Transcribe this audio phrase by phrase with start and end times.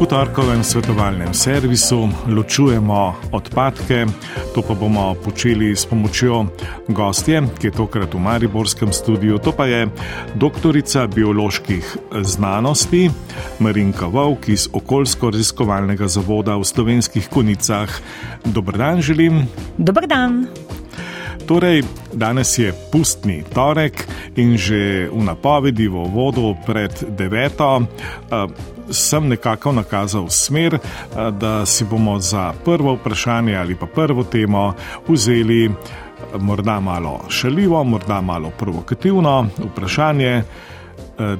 [0.00, 4.08] V torkovem svetovalnem servisu ločujemo odpadke,
[4.56, 6.46] to pa bomo počeli s pomočjo
[6.88, 9.92] gostje, ki je tokrat v Mariborskem studiu, to pa je
[10.40, 13.10] doktorica bioloških znanosti
[13.60, 17.92] Marinka Vovk iz okoljsko-raziskovalnega zavoda v slovenskih konicah.
[18.48, 19.44] Dobr dan, želim.
[19.76, 20.48] Dobr dan.
[21.44, 21.84] Torej,
[22.16, 24.06] danes je pustni torek
[24.40, 28.48] in že v napovedi v vodu pred deveto uh,
[28.90, 34.74] sem nekako nakazal smer, uh, da si bomo za prvo vprašanje ali pa prvo temo
[35.08, 35.74] vzeli uh,
[36.40, 40.42] morda malo šaljivo, morda malo provokativno vprašanje.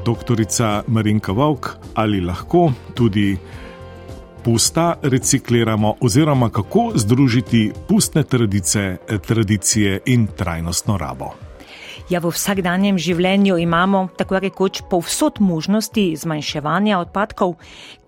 [0.05, 3.37] Doktorica Marinka Vovk, ali lahko tudi
[4.45, 11.50] pusta recikliramo, oziroma kako združiti pustne tradice, tradicije in trajnostno rabo.
[12.11, 17.53] Ja, v vsakdanjem življenju imamo tako rekoč povsod možnosti zmanjševanja odpadkov,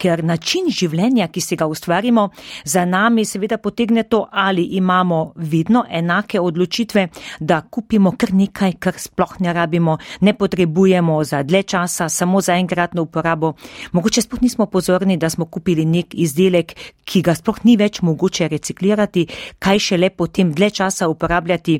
[0.02, 2.24] ker način življenja, ki si ga ustvarimo,
[2.66, 7.04] za nami seveda potegne to, ali imamo vedno enake odločitve,
[7.38, 9.94] da kupimo kar nekaj, kar sploh ne rabimo,
[10.26, 13.52] ne potrebujemo za dlje časa, samo za enkratno uporabo.
[13.92, 16.74] Mogoče sploh nismo pozorni, da smo kupili nek izdelek,
[17.06, 19.28] ki ga sploh ni več mogoče reciklirati,
[19.62, 21.78] kaj še le potem dlje časa uporabljati.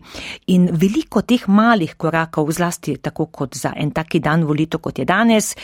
[0.54, 4.98] In veliko teh malih korakov, korakov, zlasti tako kot za en taki dan volitev, kot
[4.98, 5.54] je danes,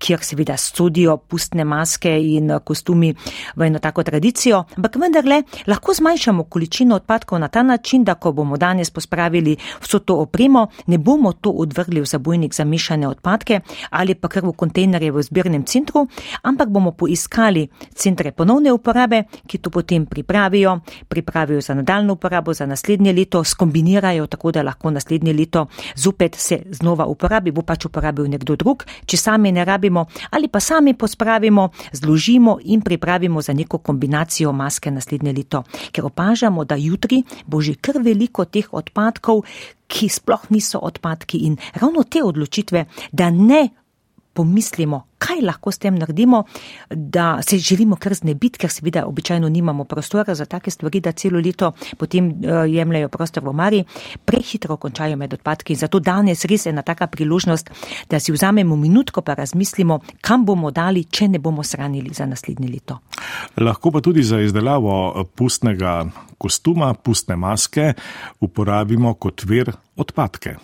[0.00, 3.14] kjer seveda studijo pustne maske in eh, kostumi
[3.56, 8.32] v eno tako tradicijo, ampak vendarle lahko zmanjšamo količino odpadkov na ta način, da ko
[8.32, 13.60] bomo danes pospravili vso to opremo, ne bomo to odvrgli v zabojnik za mešane odpadke
[13.90, 16.06] ali pa kar v kontejnerje v zbirnem centru,
[16.42, 22.66] ampak bomo poiskali centre ponovne uporabe, ki to potem pripravijo, pripravijo za nadaljno uporabo za
[22.66, 28.28] naslednje leto, skombinirajo tako, da lahko naslednje leto zopet se znova uporabi, bo pač uporabil
[28.30, 33.52] nekdo drug, če sami ne rabi pospravimo ali pa sami pospravimo, zložimo in pripravimo za
[33.52, 35.62] neko kombinacijo maske naslednje leto.
[35.92, 39.42] Ker opažamo, da jutri bo že kar veliko teh odpadkov,
[39.86, 43.68] ki sploh niso odpadki in ravno te odločitve, da ne
[44.32, 46.44] pomislimo, kaj lahko s tem naredimo,
[46.90, 51.40] da se želimo kar znebiti, ker seveda običajno nimamo prostora za take stvari, da celo
[51.40, 53.84] leto potem uh, jemljajo prostor v Mari,
[54.24, 55.74] prehitro končajo med odpadki.
[55.74, 57.70] Zato danes res je ena taka priložnost,
[58.10, 62.68] da si vzamemo minutko pa razmislimo, kam bomo dali, če ne bomo shranili za naslednje
[62.68, 62.98] leto.
[63.56, 66.04] Lahko pa tudi za izdelavo pustnega
[66.38, 67.92] kostuma, pustne maske
[68.40, 70.56] uporabimo kot vir odpadke.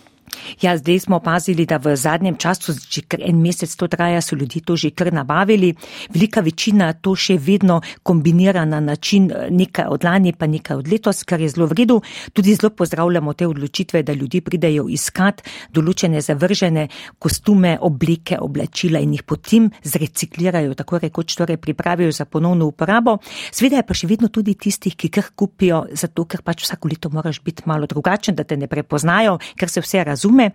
[0.60, 4.36] Ja, zdaj smo opazili, da v zadnjem času, že kar en mesec to traja, so
[4.36, 5.74] ljudje to že kar nabavili.
[6.10, 10.88] Velika večina to še vedno kombinira na način eh, nekaj od lani, pa nekaj od
[10.88, 12.00] letos, kar je zelo v redu.
[12.32, 15.42] Tudi zelo pozdravljamo te odločitve, da ljudje pridejo iskat
[15.72, 16.88] določene zavržene
[17.18, 23.18] kostume, oblike, oblačila in jih potem zreciklirajo, tako rekoč torej pripravijo za ponovno uporabo.
[23.52, 27.10] Sveda je pa še vedno tudi tistih, ki kar kupijo, zato ker pač vsako leto
[27.12, 30.50] moraš biti malo drugačen, da te ne prepoznajo, ker se vse razume razume,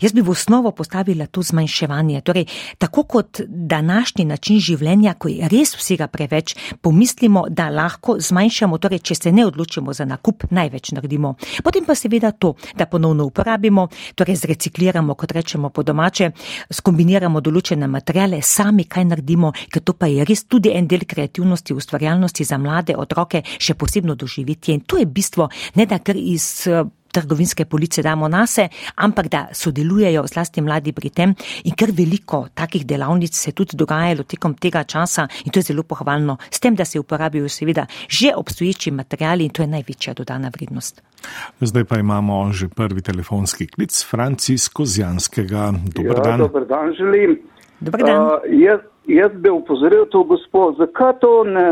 [0.00, 2.20] jaz bi v osnovo postavila to zmanjševanje.
[2.20, 2.46] Torej,
[2.78, 9.00] tako kot današnji način življenja, ko je res vsega preveč, pomislimo, da lahko zmanjšamo, torej,
[9.00, 11.34] če se ne odločimo za nakup, največ naredimo.
[11.64, 16.30] Potem pa seveda to, da ponovno uporabimo, torej zrecikliramo, kot rečemo po domače,
[16.70, 21.74] skombiniramo določene materijale, sami kaj naredimo, ker to pa je res tudi en del kreativnosti,
[21.74, 24.74] ustvarjalnosti za mlade otroke, še posebno doživetje.
[24.74, 26.66] In to je bistvo, ne da kar iz
[27.16, 31.34] trgovinske police damo nase, ampak da sodelujejo zlasti mladi pri tem
[31.64, 35.82] in ker veliko takih delavnic se tudi dogajalo tekom tega časa in to je zelo
[35.82, 40.50] pohvalno, s tem, da se uporabijo seveda že obstoječi materijali in to je največja dodana
[40.54, 41.02] vrednost.
[41.60, 45.72] Zdaj pa imamo že prvi telefonski klic Francisko Zjanskega.
[45.94, 46.38] Dobar ja, dan.
[46.38, 47.38] Dobar dan želim.
[47.80, 48.22] Dobar dan.
[48.22, 51.66] Uh, jaz, jaz bi upozoril to gospod, zakaj to ne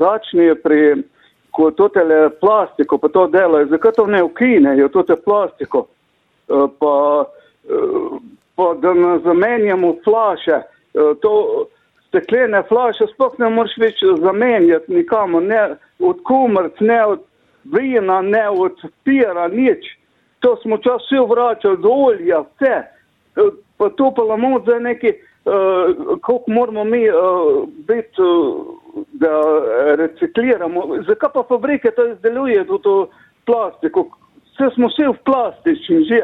[0.00, 1.02] začne pri
[1.58, 5.88] ko to tele plastiko pa to delajo, zakaj to ne ukinejo, to te plastiko,
[6.48, 6.94] eh, pa,
[7.66, 8.18] eh,
[8.54, 11.32] pa da ne zamenjamo flaše, eh, to
[12.08, 17.26] steklene flaše sploh ne moreš več zamenjati nikamo, ne od kumrc, ne od
[17.74, 19.90] vina, ne od pira, nič.
[20.46, 22.76] To smo čas vsi vračali do olja, vse.
[23.78, 25.12] Pa to pa lamo za neki,
[26.22, 27.02] koliko moramo mi
[27.88, 28.22] biti.
[29.20, 29.34] Da
[29.96, 31.02] recikliramo.
[31.06, 32.94] Zakaj pa fabrike to izdelujejo, to
[33.46, 34.08] plastiko?
[34.54, 36.22] Vse smo vsi v plastični že.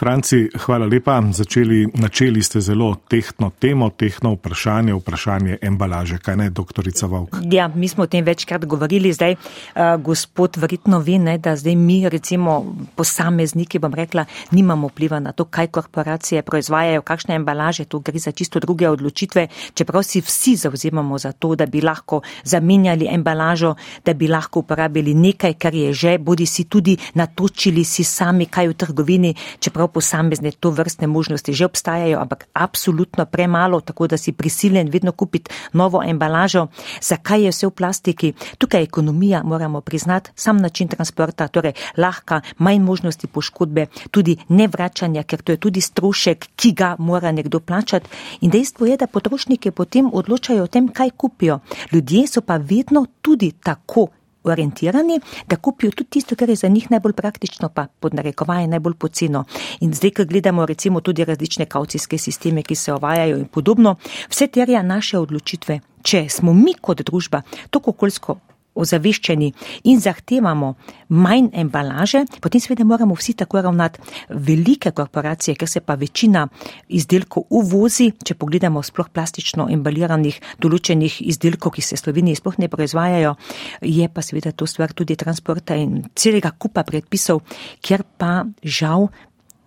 [0.00, 1.20] Franci, hvala lepa.
[1.20, 6.16] Začeli, načeli ste zelo tehtno temo, tehtno vprašanje, vprašanje embalaže.
[6.18, 7.36] Kaj ne, doktorica Vovk?
[7.52, 9.12] Ja, mi smo o tem večkrat govorili.
[9.12, 14.24] Zdaj, uh, gospod verjetno ve, ne, da zdaj mi, recimo posamezniki, bom rekla,
[14.56, 17.84] nimamo vpliva na to, kaj korporacije proizvajajo, kakšne embalaže.
[17.84, 19.46] Tu gre za čisto druge odločitve.
[19.74, 23.74] Čeprav si vsi zauzemamo za to, da bi lahko zamenjali embalažo,
[24.04, 28.72] da bi lahko uporabili nekaj, kar je že, bodi si tudi natočili si sami kaj
[28.72, 34.32] v trgovini, čeprav posamezne to vrstne možnosti že obstajajo, ampak absolutno premalo, tako da si
[34.32, 36.66] prisiljen vedno kupiti novo embalažo.
[37.02, 38.32] Zakaj je vse v plastiki?
[38.58, 45.42] Tukaj ekonomija, moramo priznati, sam način transporta, torej lahka, manj možnosti poškodbe, tudi nevračanja, ker
[45.42, 48.08] to je tudi strošek, ki ga mora nekdo plačati.
[48.40, 51.60] In dejstvo je, da potrošniki potem odločajo o tem, kaj kupijo.
[51.92, 54.08] Ljudje so pa vedno tudi tako
[54.44, 58.94] orientirani, da kupijo tudi tisto, kar je za njih najbolj praktično, pa pod narekovaje najbolj
[58.94, 59.44] poceno.
[59.80, 63.96] In zdaj, ko gledamo recimo tudi različne kaucijske sisteme, ki se ovajajo in podobno,
[64.28, 65.80] vse terja naše odločitve.
[66.02, 68.38] Če smo mi kot družba tako okoljsko
[68.74, 69.50] ozaveščeni
[69.90, 70.74] in zahtevamo
[71.10, 74.00] manj embalaže, potem seveda moramo vsi tako ravnati.
[74.30, 76.46] Velike korporacije, ker se pa večina
[76.88, 82.70] izdelkov uvozi, če pogledamo sploh plastično embaliranih določenih izdelkov, ki se v Sloveniji sploh ne
[82.70, 83.34] proizvajajo,
[83.82, 87.42] je pa seveda to stvar tudi transporta in celega kupa predpisov,
[87.82, 89.10] kjer pa žal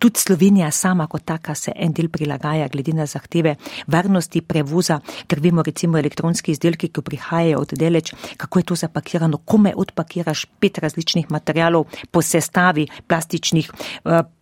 [0.04, 3.54] Tudi Slovenija sama kot taka se en del prilagaja glede na zahteve
[3.88, 9.40] varnosti prevoza, ker vemo recimo elektronski izdelki, ki prihajajo od deleč, kako je to zapakirano,
[9.48, 13.72] kome odpakiraš pet različnih materialov po sestavi plastičnih.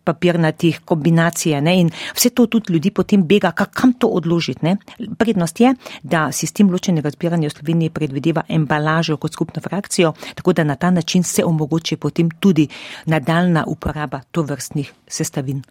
[0.03, 1.79] Papirnatih kombinacije ne?
[1.79, 4.75] in vse to tudi ljudi potem bega, kam to odložiti.
[5.17, 10.63] Prednost je, da sistem ločenega zbiranja v Sloveniji predvideva embalažo kot skupno frakcijo, tako da
[10.63, 12.67] na ta način se omogoči potem tudi
[13.05, 15.63] nadaljna uporaba tovrstnih sestavin.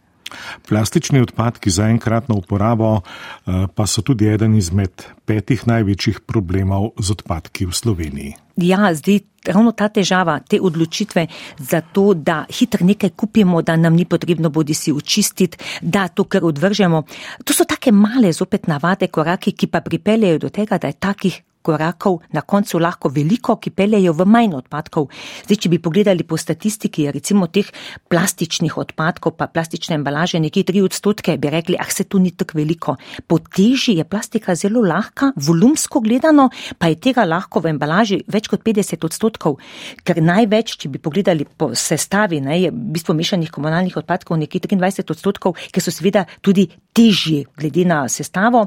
[0.69, 7.11] Plastični odpadki za enkratno uporabo eh, pa so tudi eden izmed petih največjih problemov z
[7.11, 8.33] odpadki v Sloveniji.
[8.57, 11.27] Ja, zdaj ravno ta težava, te odločitve
[11.59, 16.25] za to, da hitro nekaj kupimo, da nam ni potrebno bodi si očistiti, da to,
[16.25, 17.03] kar odvržemo.
[17.45, 21.41] To so take male, zopet navade, koraki, ki pa pripeljejo do tega, da je takih
[21.63, 25.09] korakov na koncu lahko veliko, ki peljejo v manj odpadkov.
[25.47, 27.69] Zdaj, če bi pogledali po statistiki, recimo teh
[28.11, 32.59] plastičnih odpadkov, pa plastične embalaže, nekje tri odstotke, bi rekli, ah, se tu ni tako
[32.59, 32.97] veliko.
[33.27, 38.51] Po teži je plastika zelo lahka, volumsko gledano, pa je tega lahko v embalaži več
[38.51, 39.59] kot 50 odstotkov,
[40.05, 44.65] ker največ, če bi pogledali po sestavi, ne, je v bistvu mešanih komunalnih odpadkov nekje
[44.67, 48.67] 23 odstotkov, ker so seveda tudi težji glede na sestavo,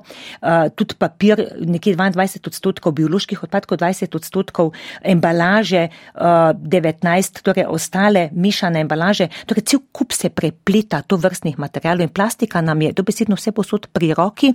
[0.76, 4.72] tudi papir nekje 22 odstotkov bioloških odpadkov, 20 odstotkov
[5.04, 9.30] embalaže, 19, eh, torej ostale mešane embalaže.
[9.46, 13.88] Torej, cel kup se prepleta to vrstnih materijalov in plastika nam je dobesedno vse posod
[13.94, 14.54] pri roki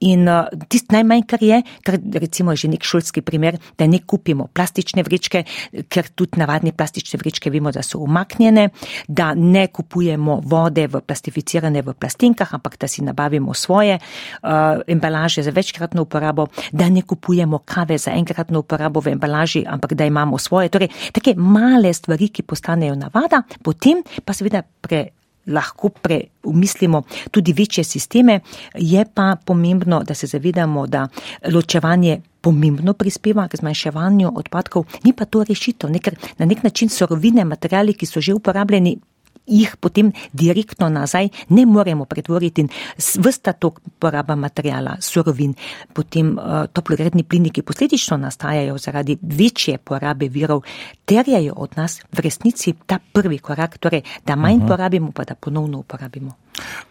[0.00, 0.28] in
[0.68, 5.44] tist najmanj, kar je, kar recimo že nek šolski primer, da ne kupimo plastične vrečke,
[5.88, 8.68] ker tudi navadne plastične vrečke vemo, da so umaknjene,
[9.08, 14.50] da ne kupujemo vode v plastificirane v plastinkah, ampak da si nabavimo svoje uh,
[14.86, 20.06] embalaže za večkratno uporabo, da ne kupujemo kave za enkratno uporabo v embalaži, ampak da
[20.06, 20.68] imamo svoje.
[20.68, 25.08] Torej, take male stvari, ki postanejo navada, potem pa seveda pre.
[25.50, 27.00] Lahko premislimo
[27.32, 28.40] tudi večje sisteme,
[28.74, 31.06] je pa pomembno, da se zavedamo, da
[31.48, 37.44] ločevanje pomembno prispeva k zmanjševanju odpadkov, ni pa to rešitev, ker na nek način sorovine,
[37.44, 38.98] materijali, ki so že uporabljeni,
[39.46, 45.54] jih potem direktno nazaj ne moremo pretvoriti in vsta tok poraba materijala, surovin,
[45.94, 50.62] potem uh, toplogredni plini, ki posledično nastajajo zaradi večje porabe virov,
[51.04, 54.68] terjajo od nas v resnici ta prvi korak, torej da manj uh -huh.
[54.68, 56.34] porabimo, pa da ponovno uporabimo.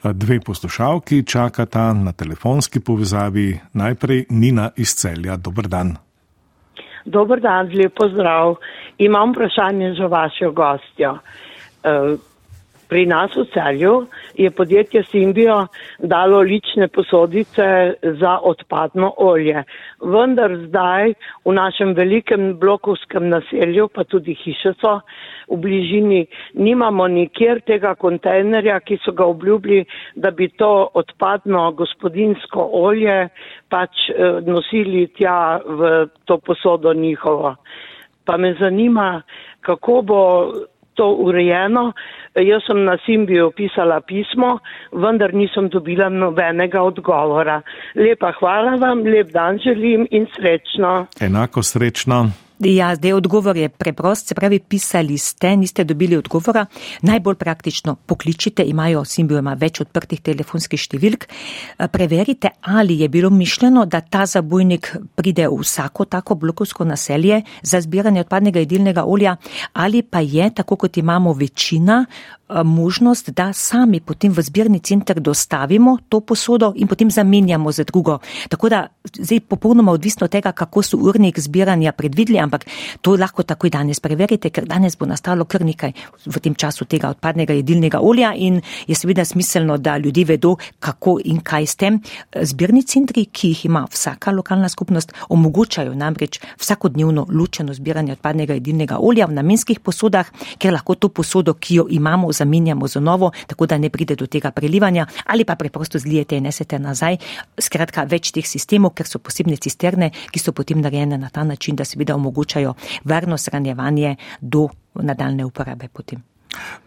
[0.04, 3.60] Dve poslušalki čakata na telefonski povezavi.
[3.74, 5.38] Najprej Nina iz celja.
[5.38, 5.96] Dobr dan.
[7.06, 8.56] Dobar dan, lepo zdrav.
[8.98, 11.18] Imam vprašanje za vašo gostjo.
[12.90, 15.68] Pri nas v celju je podjetje Simbio
[16.00, 19.64] dalo lične posodice za odpadno olje.
[20.02, 21.14] Vendar zdaj
[21.46, 24.96] v našem velikem blokovskem naselju, pa tudi hiše so
[25.50, 32.70] v bližini, nimamo nikjer tega kontejnerja, ki so ga obljubili, da bi to odpadno gospodinsko
[32.74, 33.30] olje
[33.70, 37.56] pač eh, nosili tja v to posodo njihovo.
[38.26, 39.22] Pa me zanima,
[39.62, 40.22] kako bo
[41.00, 41.94] to urejeno.
[42.42, 44.60] Jaz sem na Simbiju pisala pismo,
[44.92, 47.62] vendar nisem dobila nobenega odgovora.
[47.96, 51.08] Lepa hvala vam, lep dan želim in srečno.
[51.22, 52.26] Enako srečno.
[52.60, 56.66] Ja, zdaj odgovor je preprost, se pravi, pisali ste, niste dobili odgovora.
[57.02, 61.24] Najbolj praktično pokličite, imajo Simbio ima več odprtih telefonskih številk.
[61.94, 67.80] Preverite, ali je bilo mišljeno, da ta zabojnik pride v vsako tako blokovsko naselje za
[67.82, 69.38] zbiranje odpadnega jedilnega olja,
[69.74, 72.04] ali pa je, tako kot imamo večina,
[72.64, 78.20] možnost, da sami potem v zbirni center dostavimo to posodo in potem zamenjamo za drugo.
[78.50, 82.66] Tako da zdaj popolnoma odvisno od tega, kako so urnik zbiranja predvideli, ampak
[83.02, 85.94] to lahko takoj danes preverite, ker danes bo nastalo kar nekaj
[86.26, 91.20] v tem času tega odpadnega jedilnega olja in je seveda smiselno, da ljudje vedo, kako
[91.26, 92.00] in kaj s tem.
[92.34, 98.98] Zbirni centri, ki jih ima vsaka lokalna skupnost, omogočajo namreč vsakodnevno ločeno zbiranje odpadnega jedilnega
[99.00, 100.28] olja v namenskih posodah,
[100.58, 104.28] ker lahko to posodo, ki jo imamo, zamenjamo z novo, tako da ne pride do
[104.28, 107.18] tega prelivanja ali pa preprosto zlijete in nesete nazaj.
[107.60, 111.76] Skratka, več teh sistemov, ker so posebne cisterne, ki so potem narejene na ta način,
[111.76, 116.24] da seveda omogočajo varno shranjevanje do nadaljne uporabe potem.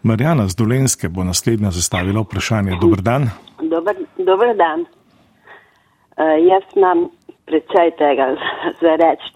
[0.03, 2.77] Marjana z Dolenske bo naslednja zastavila vprašanje.
[2.81, 3.29] Dobar dan.
[3.61, 4.85] Dobar, dobar dan.
[6.17, 7.07] Uh, jaz imam
[7.47, 8.33] precej tega
[8.83, 9.31] za reči.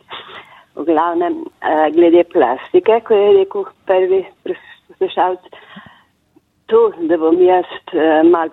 [0.77, 5.47] V glavnem, uh, glede plastike, ko je rekel prvi poslušalc,
[6.67, 8.51] tu, da bom jaz uh, mal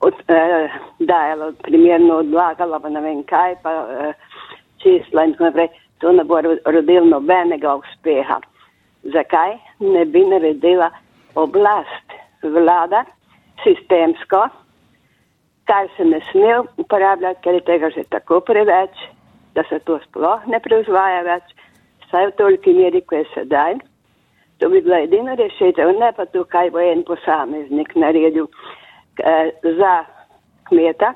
[0.00, 4.12] od, uh, dajala, primerno odlagala, pa ne vem kaj, pa uh,
[4.82, 5.68] čisla in tako naprej,
[6.00, 8.40] to ne bo rodil nobenega uspeha.
[9.12, 10.90] Zakaj ne bi naredila
[11.34, 13.04] oblast vlada
[13.64, 14.46] sistemsko,
[15.64, 18.96] kar se ne sme uporabljati, ker je tega že tako preveč,
[19.54, 21.54] da se to sploh ne proizvaja več,
[22.10, 23.78] saj v toliki meri, ko je sedaj.
[24.60, 28.46] To bi bila edina rešitev, ne pa to, kaj bo en posameznik naredil
[29.24, 29.92] eh, za
[30.68, 31.14] kmeta.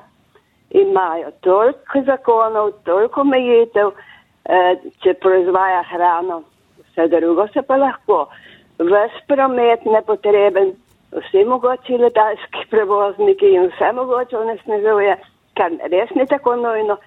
[0.69, 3.91] Imajo toliko zakonov, toliko omejitev,
[4.49, 4.71] eh,
[5.03, 6.41] če proizvaja hrano,
[6.87, 8.25] vse drugo se pa lahko.
[8.79, 10.73] Ves promet nepotreben,
[11.13, 15.19] vsi mogoči letalski prevozniki in vse mogoče onesnažuje,
[15.53, 16.97] kar res ni tako nujno,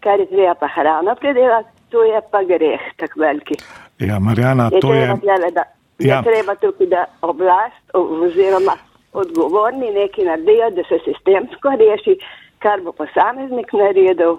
[0.00, 3.58] kar je treba pa hrano predelati, to je pa greh tak veliki.
[3.98, 5.10] Ja, Marjana, je to je.
[5.26, 5.66] Gleda,
[5.98, 6.22] Ja.
[6.22, 8.76] Treba tukaj, da oblast oziroma
[9.12, 12.18] odgovorni nekaj naredijo, da se sistemsko reši,
[12.58, 14.36] kar bo posameznik naredil,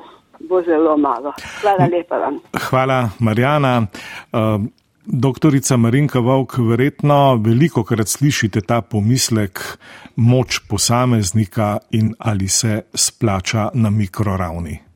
[0.50, 1.34] bo zelo malo.
[1.62, 2.40] Hvala lepa vam.
[2.70, 3.82] Hvala, Marjana.
[4.32, 4.62] Uh,
[5.06, 9.60] doktorica Marinka Vovk, verjetno veliko krat slišite ta pomislek
[10.16, 14.89] moč posameznika in ali se splača na mikroravni.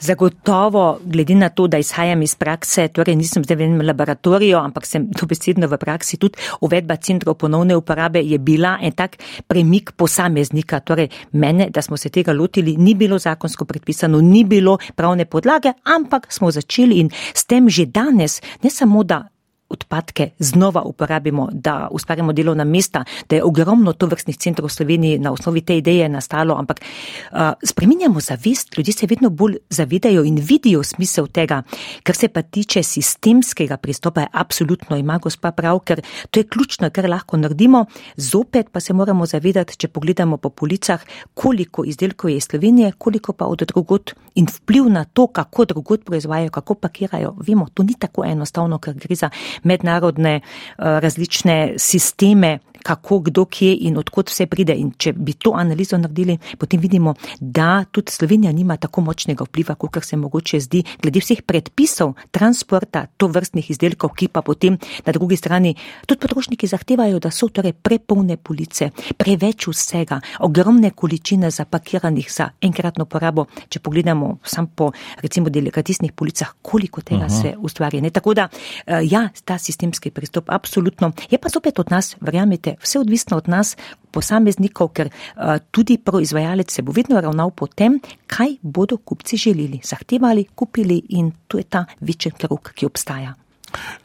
[0.00, 4.86] Zagotovo, glede na to, da izhajam iz prakse, torej nisem zdaj v enem laboratoriju, ampak
[4.86, 9.16] sem dobesedno v praksi tudi uvedba centrov ponovne uporabe, je bila en tak
[9.46, 10.80] premik posameznika.
[10.80, 15.72] Torej mene, da smo se tega lotili, ni bilo zakonsko predpisano, ni bilo pravne podlage,
[15.84, 19.31] ampak smo začeli in s tem že danes, ne samo da
[19.72, 25.18] odpadke znova uporabimo, da ustvarjamo delovna mesta, da je ogromno to vrstnih centrov v Sloveniji
[25.18, 30.36] na osnovi te ideje nastalo, ampak uh, spreminjamo zavest, ljudje se vedno bolj zavedajo in
[30.36, 31.62] vidijo smisel tega,
[32.02, 36.90] kar se pa tiče sistemskega pristopa, je absolutno ima gospa prav, ker to je ključno,
[36.90, 37.84] kar lahko naredimo,
[38.16, 41.00] zopet pa se moramo zavedati, če pogledamo po policah,
[41.34, 46.04] koliko izdelkov je iz Slovenije, koliko pa od drugot in vpliv na to, kako drugot
[46.04, 49.30] proizvajajo, kako pakirajo, vemo, to ni tako enostavno, ker gre za
[49.62, 50.42] mednarodne eh,
[50.78, 54.74] različne sisteme kako, kdo, kje in odkot vse pride.
[54.78, 59.74] In če bi to analizo naredili, potem vidimo, da tudi Slovenija nima tako močnega vpliva,
[59.74, 65.12] kot se mogoče zdi, glede vseh predpisov transporta to vrstnih izdelkov, ki pa potem na
[65.12, 65.74] drugi strani
[66.06, 73.06] tudi potrošniki zahtevajo, da so torej prepolne police, preveč vsega, ogromne količine zapakiranih za enkratno
[73.06, 73.46] porabo.
[73.68, 74.90] Če pogledamo sam po
[75.22, 77.40] recimo delikatisnih policah, koliko tega Aha.
[77.42, 78.00] se ustvarja.
[78.00, 78.10] Ne?
[78.10, 78.48] Tako da,
[78.86, 81.12] eh, ja, ta sistemski pristop, absolutno.
[81.30, 83.76] Je pa zopet od nas, verjamete, vse odvisno od nas,
[84.12, 89.80] posameznikov, ker uh, tudi proizvajalec se bo vedno ravnal po tem, kaj bodo kupci želeli,
[89.84, 93.34] zahtevali, kupili in to je ta večji krok, ki obstaja.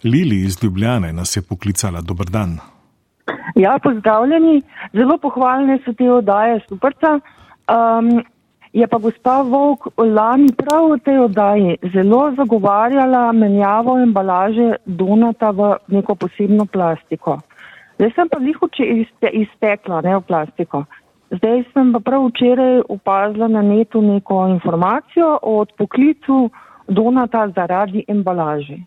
[0.03, 2.01] Lili iz Ljubljane nas je poklicala.
[2.01, 2.57] Dobr dan.
[3.55, 4.62] Ja, pozdravljeni.
[4.93, 7.19] Zelo pohvalne so te oddaje, superca.
[7.67, 8.24] Um,
[8.74, 15.75] je pa gospa Vok lani prav v tej oddaji zelo zagovarjala menjavo embalaže donata v
[15.88, 17.39] neko posebno plastiko.
[17.98, 18.58] Zdaj sem pa jih
[19.34, 20.84] iztekla, ne v plastiko.
[21.34, 26.50] Zdaj sem pa prav včeraj opazila na netu neko informacijo o odpoklicu
[26.88, 28.77] donata zaradi embalaže.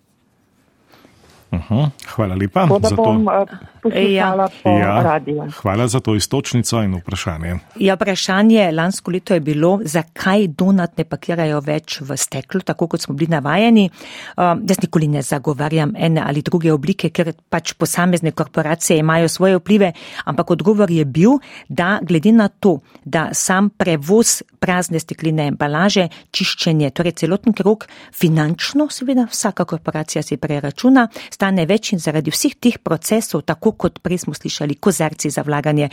[1.50, 2.66] Uh -huh, hvala lepa.
[2.66, 3.79] Da bom, to.
[3.82, 4.48] Poslušala ja.
[4.62, 5.02] po ja.
[5.02, 5.48] radiju.
[5.62, 7.54] Hvala za to istočnico in vprašanje.
[7.76, 13.00] Ja, vprašanje lansko leto je bilo, zakaj donat ne pakirajo več v steklo, tako kot
[13.00, 13.88] smo bili navajeni.
[14.36, 19.56] Uh, jaz nikoli ne zagovarjam ene ali druge oblike, ker pač posamezne korporacije imajo svoje
[19.56, 19.92] vplive,
[20.24, 26.90] ampak odgovor je bil, da glede na to, da sam prevoz prazne stekline embalaže, čiščenje,
[26.94, 32.76] torej celoten krok, finančno seveda vsaka korporacija si preračuna, stane več in zaradi vseh teh
[32.84, 35.88] procesov, tako kot prej smo slišali, kozarci za vlaganje,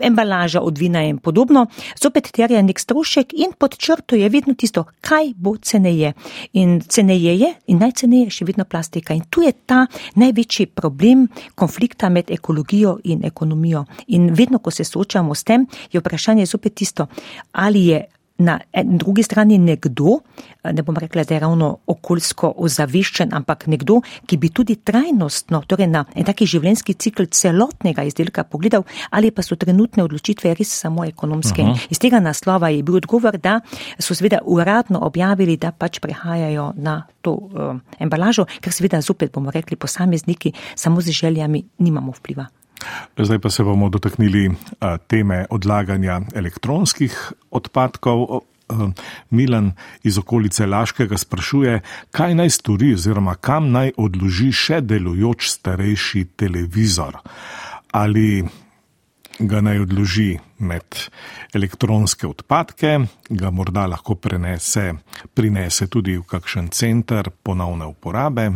[0.00, 1.66] embalaža od vina in podobno,
[2.02, 6.12] zopet terja nek strošek in pod črto je vedno tisto, kaj bo ceneje.
[6.52, 9.14] In ceneje je in najceneje še vedno plastika.
[9.14, 13.84] In tu je ta največji problem konflikta med ekologijo in ekonomijo.
[14.08, 17.06] In vedno, ko se soočamo s tem, je vprašanje zopet tisto,
[17.52, 18.04] ali je
[18.42, 20.18] na drugi strani nekdo,
[20.64, 25.88] ne bom rekla, da je ravno okoljsko ozaveščen, ampak nekdo, ki bi tudi trajnostno, torej
[25.90, 31.06] na en taki življenjski cikl celotnega izdelka pogledal, ali pa so trenutne odločitve res samo
[31.08, 31.64] ekonomske.
[31.66, 31.90] Aha.
[31.90, 33.60] Iz tega naslova je bil odgovor, da
[33.98, 39.54] so seveda uradno objavili, da pač prehajajo na to uh, embalažo, ker seveda zopet bomo
[39.54, 42.48] rekli posamezniki, samo z željami nimamo vpliva.
[43.18, 44.50] Zdaj pa se bomo dotaknili
[45.06, 48.42] teme odlaganja elektronskih odpadkov.
[49.30, 49.72] Milan
[50.02, 57.18] iz okolice Laškega sprašuje, kaj naj stori oziroma kam naj odloži še delujoč starejši televizor.
[57.92, 58.44] Ali
[59.38, 60.96] ga naj odloži med
[61.54, 62.98] elektronske odpadke,
[63.28, 64.92] ga morda lahko prenese,
[65.34, 68.50] prinese tudi v kakšen center ponovne uporabe.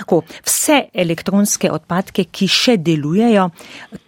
[0.00, 3.50] Tako, vse elektronske odpadke, ki še delujejo,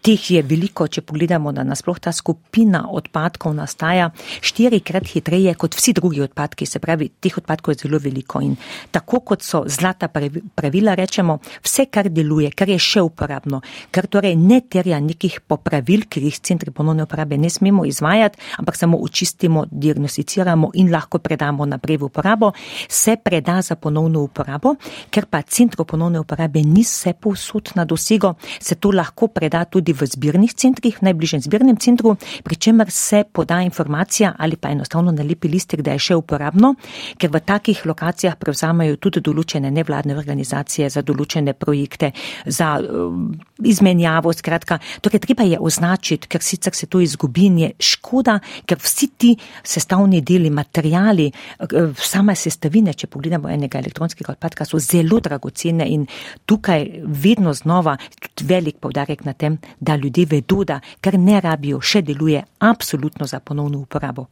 [0.00, 4.08] teh je veliko, če pogledamo, da nasploh ta skupina odpadkov nastaja
[4.40, 8.54] štirikrat hitreje kot vsi drugi odpadki, se pravi, teh odpadkov je zelo veliko in
[8.90, 13.60] tako kot so zlata pravila, rečemo, vse, kar deluje, kar je še uporabno,
[13.92, 18.80] kar torej ne terja nekih popravil, ki jih centri ponovne uporabe ne smemo izvajati, ampak
[18.80, 22.52] samo očistimo, diagnosticiramo in lahko predamo naprej v uporabo,
[22.88, 24.76] se preda za ponovno uporabo,
[25.12, 29.64] ker pa centri centrov ponovne uporabe ni vse povsod na dosego, se to lahko preda
[29.64, 35.12] tudi v zbirnih centrih, najbližjem zbirnem centru, pri čemer se poda informacija ali pa enostavno
[35.12, 36.74] nalepi listek, da je še uporabno,
[37.18, 42.12] ker v takih lokacijah prevzamajo tudi določene nevladne organizacije za določene projekte,
[42.46, 47.70] za um, izmenjavo, skratka, torej treba je označiti, ker sicer se to izgubi in je
[47.78, 51.30] škoda, ker vsi ti sestavni deli, materijali,
[51.60, 56.06] uh, same sestavine, če pogledamo enega elektronskega odpadka, so zelo dragoceni cene in
[56.46, 57.96] tukaj vedno znova
[58.42, 63.40] velik povdarek na tem, da ljudje vedo, da kar ne rabijo, še deluje absolutno za
[63.40, 64.26] ponovno uporabo.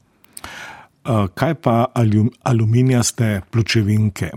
[1.35, 1.87] Kaj pa
[2.43, 4.31] aluminijaste pločevinke?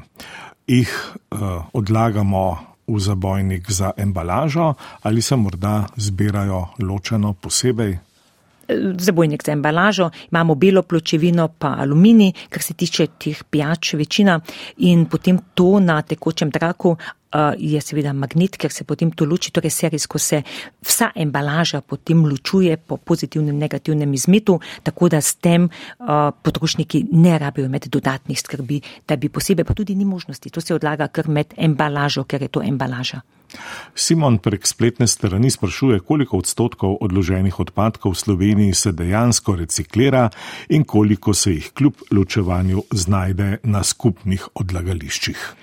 [0.67, 1.39] Ih uh,
[1.75, 2.43] odlagamo
[2.87, 7.97] v zabojnik za embalažo ali se morda zbirajo ločeno posebej?
[8.97, 14.39] Zabojnik za embalažo, imamo belo pločevino pa aluminij, kar se tiče teh pijač večina
[14.77, 16.97] in potem to na tekočem traku
[17.57, 20.41] je seveda magnet, ker se potem to luči, torej serijsko se
[20.85, 25.69] vsa embalaža potem lučuje po pozitivnem, negativnem izmetu, tako da s tem
[26.43, 30.75] potrošniki ne rabijo imeti dodatnih skrbi, da bi posebej, pa tudi ni možnosti, to se
[30.75, 33.21] odlaga kar med embalažo, ker je to embalaža.
[33.95, 40.29] Simon prek spletne strani sprašuje, koliko odstotkov odloženih odpadkov v Sloveniji se dejansko reciklira
[40.69, 45.55] in koliko se jih kljub ločevanju znajde na skupnih odlagališčih.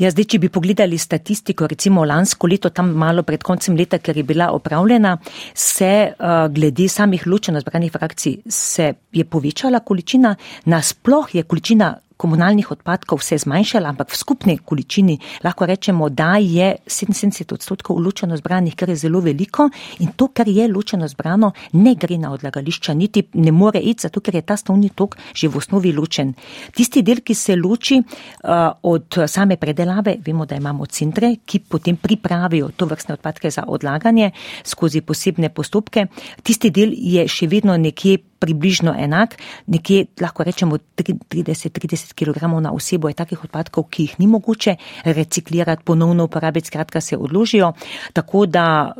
[0.00, 4.16] Ja, zdaj, če bi pogledali statistiko, recimo lansko leto, tam malo pred koncem leta, ker
[4.18, 5.16] je bila opravljena,
[5.54, 12.70] se uh, glede samih ločeno zbranih frakcij se je povečala količina, nasploh je količina komunalnih
[12.70, 18.76] odpadkov se zmanjšala, ampak v skupni količini lahko rečemo, da je 77 odstotkov ločeno zbranih,
[18.78, 19.66] kar je zelo veliko
[19.98, 24.22] in to, kar je ločeno zbrano, ne gre na odlagališča, niti ne more iti, zato
[24.22, 26.34] ker je ta stavni tok že v osnovi ločen.
[26.74, 31.96] Tisti del, ki se loči uh, od same predelave, vemo, da imamo centre, ki potem
[31.96, 34.30] pripravijo to vrstne odpadke za odlaganje
[34.64, 36.06] skozi posebne postopke.
[36.42, 39.36] Tisti del je še vedno nekje približno enak,
[39.70, 45.84] nekje lahko rečemo 30-30 kg na osebo je takih odpadkov, ki jih ni mogoče reciklirati,
[45.84, 47.72] ponovno uporabiti, skratka se odložijo,
[48.12, 48.94] tako da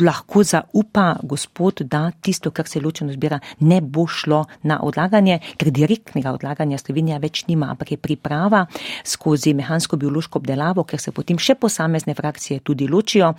[0.00, 5.70] lahko zaupa gospod, da tisto, kar se ločeno zbira, ne bo šlo na odlaganje, ker
[5.70, 8.66] direktnega odlaganja Slovenija več nima, ampak je priprava
[9.04, 13.32] skozi mehansko-biološko obdelavo, ker se potem še posamezne frakcije tudi ločijo,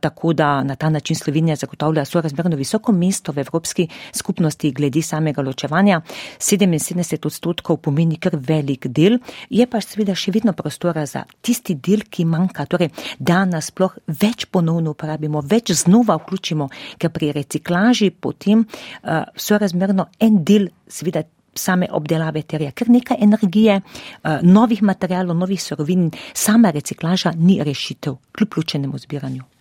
[0.00, 5.42] tako da na ta način Slovenija zagotavlja sorazmerno visoko mesto v Evropski skupnosti glede samega
[5.42, 6.00] ločevanja.
[6.38, 9.18] 77 odstotkov pomeni kar velik del,
[9.50, 13.96] je pa seveda še vedno prostora za tisti del, ki manjka, torej da nas sploh
[14.06, 16.68] več ponovno uporabimo, več znova vključimo,
[17.02, 21.24] ker pri reciklaži potem uh, sorazmerno en del seveda
[21.56, 28.20] same obdelave terja, ker nekaj energije, uh, novih materijalov, novih sorovin, sama reciklaža ni rešitev
[28.36, 29.55] kljub ločenemu zbiranju.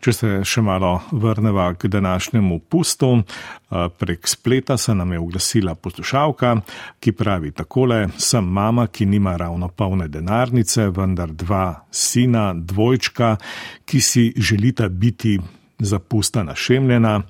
[0.00, 3.22] Če se še malo vrneva k današnjemu pustu,
[3.98, 6.54] prek spleta se nam je oglasila poslušalka,
[7.00, 13.36] ki pravi takole: Sem mama, ki nima ravno polne denarnice, vendar dva sina, dvojčka,
[13.84, 15.38] ki si želita biti
[15.78, 17.22] za pusta našemljena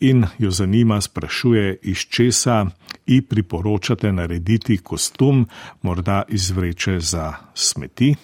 [0.00, 2.66] in jo zanima, sprašuje, iz česa
[3.06, 5.46] ji priporočate narediti kostum,
[5.82, 8.14] morda izvreče za smeti.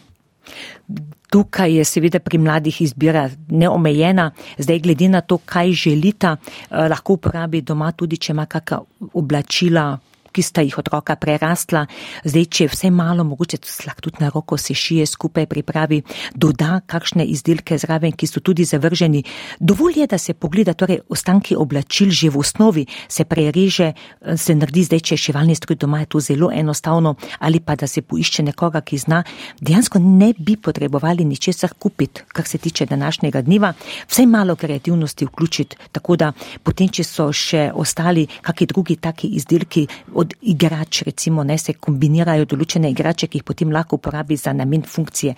[1.30, 7.12] Tukaj je seveda pri mladih izbira neomejena, zdaj glede na to, kaj želita, eh, lahko
[7.12, 8.80] uporabi doma tudi, če ima kakšna
[9.14, 9.98] oblačila,
[10.32, 11.86] ki sta jih otroka prerastla,
[12.24, 16.02] zdaj, če vse malo, mogoče lahko tudi na roko se šije skupaj pripravi,
[16.34, 19.22] doda kakšne izdelke zraven, ki so tudi zavrženi.
[19.60, 23.92] Dovolj je, da se pogleda, torej ostanki oblačil že v osnovi se prereže,
[24.36, 27.86] se naredi zdaj, če je šivalni stroj doma, je to zelo enostavno, ali pa da
[27.86, 29.22] se poišče nekoga, ki zna.
[29.60, 33.72] Dejansko ne bi potrebovali ničesar kupiti, kar se tiče današnjega dneva,
[34.08, 39.86] vse malo kreativnosti vključiti, tako da potem, če so še ostali kakšni drugi taki izdelki,
[40.20, 44.84] od igrač, recimo, ne se kombinirajo določene igrače, ki jih potem lahko uporabi za namen
[44.84, 45.34] funkcije.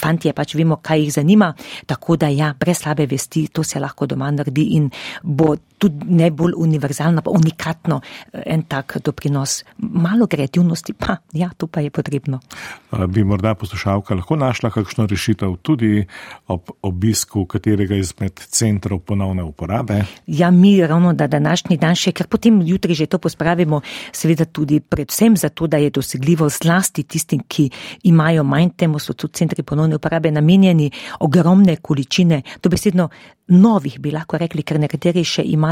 [0.00, 1.52] Fantje pač vemo, kaj jih zanima,
[1.86, 4.90] tako da ja, brez slabe vesti, to se lahko doma naredi in
[5.22, 8.00] bo tudi ne bolj univerzalno, pa unikatno
[8.32, 9.64] en tak doprinos.
[9.78, 12.40] Malo kreativnosti, pa ja, to pa je potrebno.
[13.08, 16.06] Bi morda poslušalka lahko našla kakšno rešitev tudi
[16.46, 20.04] ob obisku katerega izmed centrov ponovne uporabe?
[20.26, 23.80] Ja, mi ravno da današnji dan še, ker potem jutri že to pospravimo,
[24.12, 27.70] seveda tudi predvsem zato, da je dosegljivo zlasti tistim, ki
[28.02, 33.08] imajo manj temu, so tudi centri ponovne uporabe namenjeni ogromne količine, to besedno
[33.48, 35.63] novih, bi lahko rekli, ker nekateri še imajo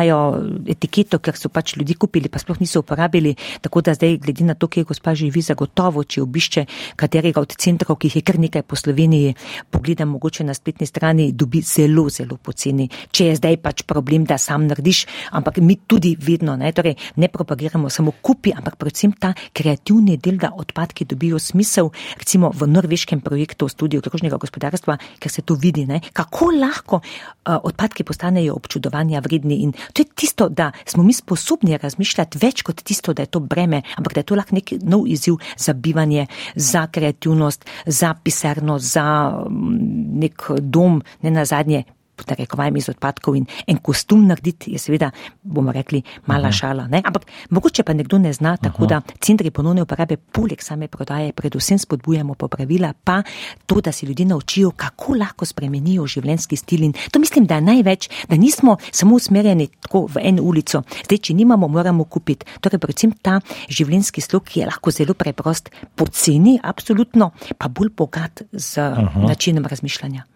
[0.67, 3.35] etiketo, ker so pač ljudi kupili, pa sploh niso uporabili.
[3.61, 7.99] Tako da zdaj, glede na to, kje gospa živi, zagotovo, če obišče katerega od centrov,
[8.01, 9.35] ki jih je kar nekaj po Sloveniji,
[9.71, 12.89] pogleda mogoče na spletni strani, dobi zelo, zelo poceni.
[13.11, 17.29] Če je zdaj pač problem, da sam narediš, ampak mi tudi vedno ne, torej ne
[17.29, 23.21] propagiramo samo kupi, ampak predvsem ta kreativni del, da odpadki dobijo smisel, recimo v norveškem
[23.21, 29.23] projektu Studio krožnega gospodarstva, ker se to vidi, ne, kako lahko uh, odpadki postanejo občudovanja
[29.25, 33.33] vredni in to je tisto, da smo mi sposobni razmišljati več kot tisto, da je
[33.33, 38.15] to breme, ampak da je to lahko nek nov izziv za bivanje, za kreativnost, za
[38.15, 39.05] pisarno, za
[39.49, 41.85] mm, nek dom, ne na zadnje
[42.29, 45.11] narekovajem iz odpadkov in en kostum narediti, je seveda,
[45.43, 46.59] bomo rekli, mala uh -huh.
[46.59, 46.87] šala.
[46.87, 47.03] Ne?
[47.05, 48.89] Ampak mogoče pa nekdo ne zna, tako -huh.
[48.89, 53.23] da centri ponovne uporabe poleg same prodaje predvsem spodbujamo popravila, pa
[53.67, 57.61] to, da se ljudje naučijo, kako lahko spremenijo življenjski stil in to mislim, da je
[57.61, 62.47] največ, da nismo samo usmerjeni tako v eno ulico, zdaj, če nimamo, moramo kupiti.
[62.61, 68.43] Torej, predvsem ta življenjski slog, ki je lahko zelo preprost, poceni, absolutno, pa bolj bogat
[68.53, 69.29] z -huh.
[69.29, 70.32] načinom razmišljanja.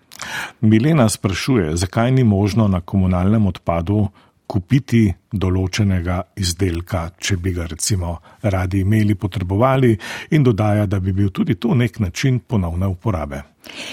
[0.60, 4.08] Milena sprašuje, zakaj ni možno na komunalnem odpadu
[4.46, 9.96] kupiti določenega izdelka, če bi ga recimo radi imeli, potrebovali,
[10.30, 13.42] in dodaja, da bi bil tudi to nek način ponovne uporabe.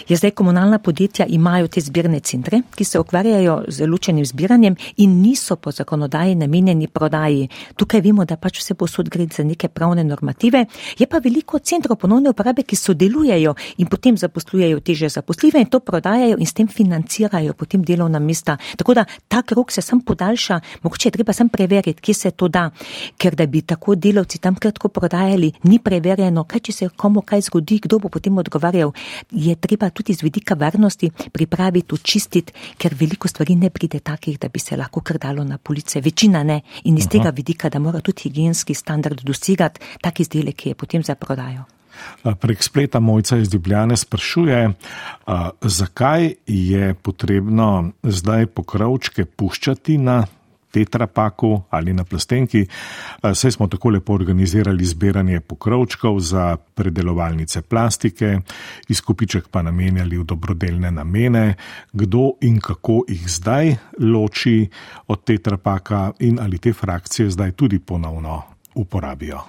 [0.08, 5.22] Je zdaj komunalna podjetja imajo te zbirne centre, ki se ukvarjajo z ločenim zbiranjem in
[5.22, 7.48] niso po zakonodaji namenjeni prodaji.
[7.76, 10.66] Tukaj vemo, da pač vse posod gre za neke pravne normative.
[11.00, 15.80] Je pa veliko centrov ponovne uporabe, ki sodelujejo in potem zaposlujejo teže zaposljive in to
[15.80, 18.58] prodajajo in s tem financirajo potem delovna mesta.
[18.78, 22.48] Tako da ta krok se sam podaljša, mogoče je treba sam preveriti, kje se to
[22.48, 22.66] da,
[23.18, 27.46] ker da bi tako delavci tam kratko prodajali, ni preverjeno, kaj če se komu kaj
[27.48, 28.92] zgodi, kdo bo potem odgovarjal.
[29.32, 34.50] Je treba tudi z vidika varnosti pripraviti, očistiti, ker veliko stvari ne pride takih, da
[34.50, 36.02] bi se lahko krdalo na police.
[36.02, 36.62] Večina ne.
[36.84, 37.12] In iz Aha.
[37.12, 41.64] tega vidika, da mora tudi higijenski standard dosegati tak izdelek, ki je potem za prodajo.
[42.40, 44.74] Prek spleta mojca iz Ljubljane sprašuje,
[45.62, 50.26] zakaj je potrebno zdaj pokrovčke puščati na
[50.74, 52.66] tetrapaku ali na plastenki.
[53.34, 58.40] Saj smo tako lepo organizirali zbiranje pokrovčkov za predelovalnice plastike,
[58.90, 61.54] izkupiček pa namenjali v dobrodelne namene.
[61.94, 64.70] Kdo in kako jih zdaj loči
[65.08, 69.40] od tetrapaka in ali te frakcije zdaj tudi ponovno uporabijo.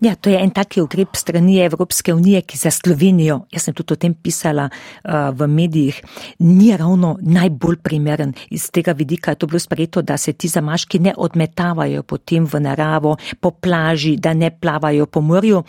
[0.00, 3.92] Ja, to je en taki ukrep strani Evropske unije, ki za Slovenijo, jaz sem tudi
[3.92, 6.02] o tem pisala uh, v medijih,
[6.38, 8.34] ni ravno najbolj primeren.
[8.50, 12.60] Iz tega vidika je to bilo sprejeto, da se ti zamaški ne odmetavajo potem v
[12.60, 15.62] naravo, po plaži, da ne plavajo po morju.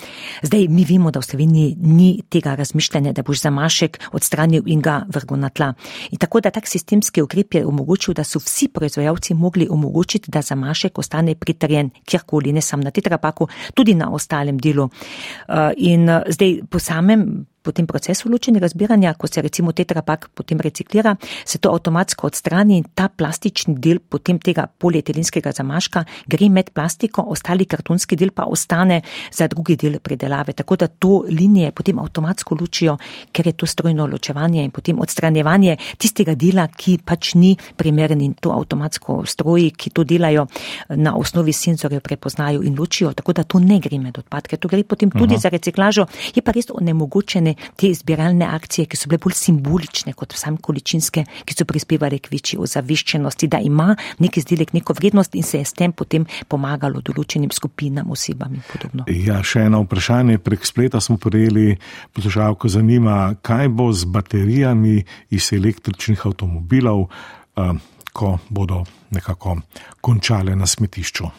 [0.43, 5.01] Zdaj mi vemo, da v Sloveniji ni tega razmišljanja, da boš zamašek odstranil in ga
[5.07, 5.73] vrgel na tla.
[6.11, 10.41] In tako da tak sistemski ukrep je omogočil, da so vsi proizvajalci mogli omogočiti, da
[10.41, 14.85] zamašek ostane pritrjen kjerkoli, ne samo na tetrapaku, tudi na ostalem delu.
[14.85, 20.29] Uh, in uh, zdaj po samem po tem procesu ločenega zbiranja, ko se recimo tetrapak
[20.33, 26.49] potem reciklira, se to avtomatsko odstrani in ta plastični del potem tega polietilenskega zamaška gre
[26.49, 30.53] med plastiko, ostali kartonski del pa ostane za drugi del predelave.
[30.53, 32.97] Tako da to linije potem avtomatsko ločijo,
[33.31, 38.33] ker je to strojno ločevanje in potem odstranjevanje tistega dela, ki pač ni primeren in
[38.33, 40.47] to avtomatsko stroji, ki to delajo
[40.89, 43.13] na osnovi senzorjev prepoznajo in ločijo.
[43.13, 45.45] Tako da to ne gre med odpadke, to gre potem tudi Aha.
[45.45, 46.05] za reciklažo.
[46.35, 50.57] Je pa res onemogočene strani te zbiralne akcije, ki so bile bolj simbolične kot sam
[50.57, 55.59] količinske, ki so prispevali k večji ozaveščenosti, da ima nek izdelek neko vrednost in se
[55.59, 59.05] je s tem potem pomagalo določenim skupinam, osebam in podobno.
[59.07, 61.77] Ja, še eno vprašanje prek spleta smo prejeli,
[62.13, 67.75] poslušalko zanima, kaj bo z baterijami iz električnih avtomobilov, uh,
[68.13, 69.57] ko bodo nekako
[70.01, 71.29] končale na smetišču.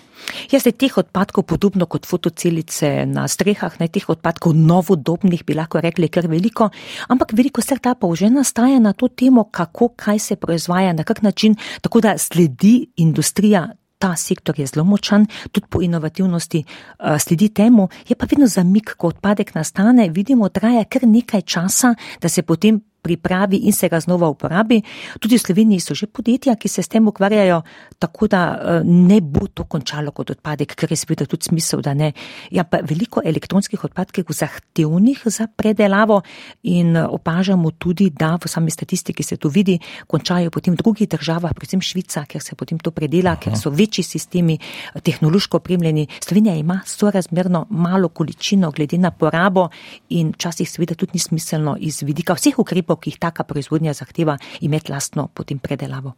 [0.51, 5.83] Jaz se teh odpadkov, podobno kot fotocelice na strehah, ne teh odpadkov novodobnih, bi lahko
[5.83, 6.71] rekli, kar veliko,
[7.09, 11.57] ampak veliko startupov že nastaja na to temo, kako kaj se proizvaja, na kak način,
[11.81, 13.69] tako da sledi industrija.
[14.03, 18.97] Ta sektor je zelo močan, tudi po inovativnosti uh, sledi temu, je pa vedno zamik,
[18.99, 24.01] ko odpadek nastane, vidimo, traja kar nekaj časa, da se potem pripravi in se ga
[24.01, 24.83] znova uporabi.
[25.21, 27.63] Tudi v Sloveniji so že podjetja, ki se s tem ukvarjajo,
[27.99, 31.95] tako da eh, ne bo to končalo kot odpadek, ker je seveda tudi smisel, da
[31.95, 32.13] ne.
[32.51, 36.23] Ja, pa veliko elektronskih odpadkov zahtevnih za predelavo
[36.63, 41.09] in eh, opažamo tudi, da v sami statistiki se to vidi, končajo potem v drugih
[41.09, 43.41] državah, predvsem Švica, ker se potem to predela, Aha.
[43.41, 46.07] ker so večji sistemi eh, tehnološko opremljeni.
[46.21, 49.69] Slovenija ima sorazmerno malo količino glede na porabo
[50.09, 53.93] in včasih seveda tudi ni smiselno iz vidika vseh ukrepov, ukrepov, ki jih taka proizvodnja
[53.95, 56.15] zahteva, imeti lastno potem predelavo.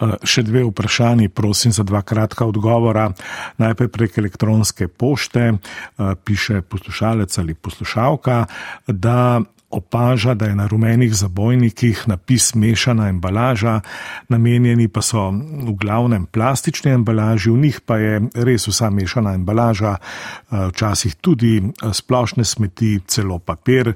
[0.00, 3.12] Uh, še dve vprašanji, prosim za dva kratka odgovora.
[3.58, 8.46] Najprej prek elektronske pošte uh, piše poslušalec ali poslušalka,
[8.86, 9.40] da
[9.72, 13.80] opaža, da je na rumenih zabojnikih napis mešana embalaža,
[14.28, 19.96] namenjeni pa so v glavnem plastični embalaži, v njih pa je res vsa mešana embalaža,
[19.96, 23.88] eh, včasih tudi eh, splošne smeti, celo papir.
[23.88, 23.94] Eh,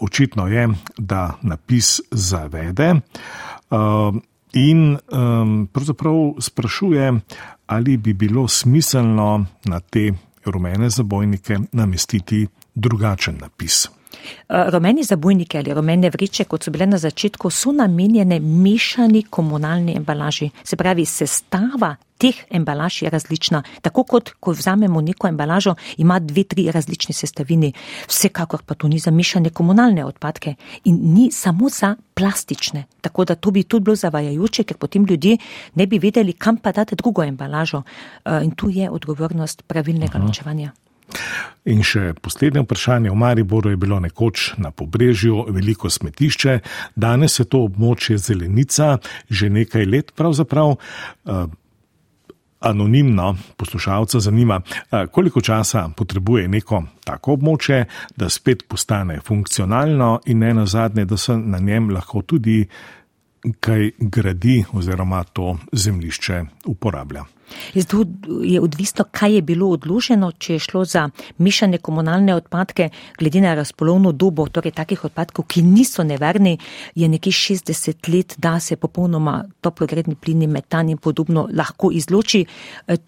[0.00, 0.68] očitno je,
[0.98, 2.94] da napis zavede.
[4.52, 7.20] In um, pravzaprav sprašuje,
[7.66, 10.12] ali bi bilo smiselno na te
[10.44, 13.99] rumene zabojnike namestiti drugačen napis.
[14.48, 20.50] Rumeni zabojniki ali rumene vreče, kot so bile na začetku, so namenjene mešani komunalni embalaži.
[20.64, 23.62] Se pravi, sestava teh embalaž je različna.
[23.82, 27.72] Tako kot, ko vzamemo neko embalažo, ima dve, tri različne sestavine.
[28.08, 30.54] Vsekakor pa to ni za mešane komunalne odpadke
[30.84, 32.84] in ni samo za plastične.
[33.00, 35.38] Tako da to bi tudi bilo zavajajoče, ker potem ljudje
[35.74, 37.82] ne bi vedeli, kam pa dati drugo embalažo.
[38.24, 40.72] Eh, in tu je odgovornost pravilnega ločevanja.
[41.70, 43.10] In še poslednje vprašanje.
[43.12, 46.58] V Mariboru je bilo nekoč na pobrežju veliko smetišče,
[46.96, 48.96] danes je to območje zelenica,
[49.28, 50.76] že nekaj let pravzaprav.
[50.76, 51.58] Eh,
[52.60, 57.84] anonimno poslušalca zanima, eh, koliko časa potrebuje neko tako območje,
[58.16, 62.66] da spet postane funkcionalno in ne nazadnje, da se na njem lahko tudi
[63.60, 67.24] kaj gradi oziroma to zemlišče uporablja.
[67.74, 68.04] Zdaj
[68.44, 71.08] je odvisno, kaj je bilo odloženo, če je šlo za
[71.38, 76.58] mešane komunalne odpadke, glede na razpolovno dobo, torej takih odpadkov, ki niso nevarni,
[76.94, 82.44] je nekje 60 let, da se popolnoma toplogredni plini, metan in podobno lahko izloči.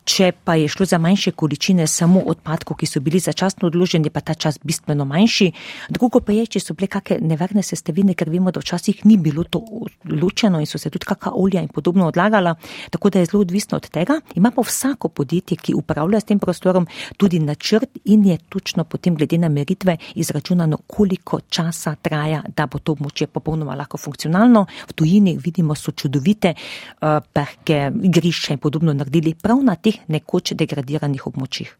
[0.04, 4.20] Če pa je šlo za manjše količine samo odpadkov, ki so bili začasno odloženi, pa
[4.20, 5.52] ta čas bistveno manjši.
[5.88, 9.44] Drugo pa je, če so bile kakšne nevarne sestavine, ker vemo, da včasih ni bilo
[9.44, 9.62] to
[10.04, 12.54] ločeno in so se tudi kakšna olja in podobno odlagala,
[12.90, 14.20] tako da je zelo odvisno od tega.
[14.34, 19.16] Ima pa vsako podjetje, ki upravlja s tem prostorom, tudi načrt in je točno potem
[19.16, 24.66] glede na meritve izračunano, koliko časa traja, da bo to območje popolnoma lahko funkcionalno.
[24.88, 30.52] V tujini vidimo, so čudovite uh, perke, igrišče in podobno naredili prav na teh nekoč
[30.58, 31.76] degradiranih območjih.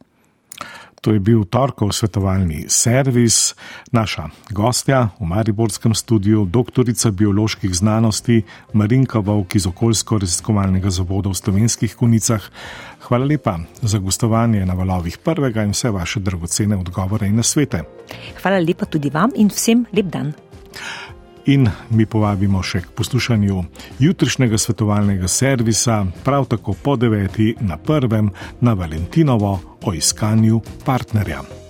[1.02, 3.58] To je bil torkov svetovalni servis,
[3.90, 11.96] naša gostja v Mariborskem studiu, doktorica bioloških znanosti Marinka Vovk iz okoljsko-raziskovalnega zavoda v Slovenskih
[11.98, 12.46] kunicah.
[13.02, 17.82] Hvala lepa za gostovanje na valovih prvega in vse vaše dragocene odgovore in nasvete.
[18.38, 20.32] Hvala lepa tudi vam in vsem lep dan.
[21.46, 23.64] In mi povabimo še k poslušanju
[23.98, 31.61] jutrišnjega svetovalnega servisa, prav tako po deveti na prvem na Valentinovo o iskanju partnerja.